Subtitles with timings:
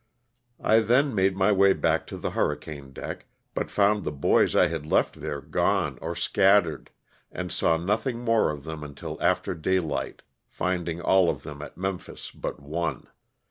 [0.59, 4.57] I then made my way back on the hurricane deck, but found the boys T
[4.57, 6.89] had left there gone or scattered,
[7.31, 10.23] and saw nothing more of them until after daylight,
[10.57, 13.09] tinding all of them at Memphis but one.